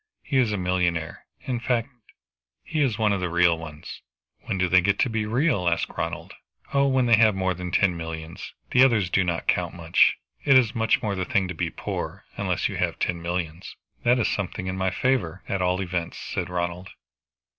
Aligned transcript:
He 0.23 0.37
is 0.39 0.51
a 0.51 0.57
millionaire. 0.57 1.27
In 1.41 1.59
fact 1.59 1.89
he 2.63 2.81
is 2.81 2.97
one 2.97 3.13
of 3.13 3.19
the 3.21 3.29
real 3.29 3.55
ones." 3.59 4.01
"When 4.45 4.57
do 4.57 4.67
they 4.67 4.81
get 4.81 4.97
to 4.97 5.11
be 5.11 5.27
real?" 5.27 5.67
asked 5.69 5.89
Ronald. 5.95 6.33
"Oh, 6.73 6.87
when 6.87 7.05
they 7.05 7.17
have 7.17 7.35
more 7.35 7.53
than 7.53 7.69
ten 7.69 7.95
millions. 7.95 8.53
The 8.71 8.83
other 8.83 8.95
ones 8.95 9.11
do 9.11 9.23
not 9.23 9.45
count 9.45 9.75
much. 9.75 10.17
It 10.43 10.57
is 10.57 10.73
much 10.73 11.03
more 11.03 11.13
the 11.13 11.23
thing 11.23 11.47
to 11.49 11.53
be 11.53 11.69
poor, 11.69 12.25
unless 12.35 12.67
you 12.67 12.77
have 12.77 12.97
ten 12.97 13.21
millions." 13.21 13.75
"That 14.01 14.17
is 14.17 14.27
something 14.27 14.65
in 14.65 14.75
my 14.75 14.89
favor, 14.89 15.43
at 15.47 15.61
all 15.61 15.79
events," 15.81 16.17
said 16.17 16.49
Ronald. 16.49 16.89